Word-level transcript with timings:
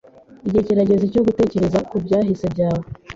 Igihe 0.45 0.61
kirageze 0.67 1.05
cyo 1.13 1.21
gutekereza 1.27 1.79
ku 1.89 1.95
byahise 2.05 2.45
byawe. 2.53 2.85